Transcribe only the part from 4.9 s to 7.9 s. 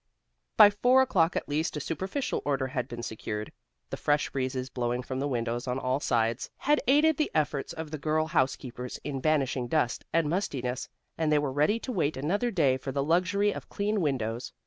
from the windows on all sides, had aided the efforts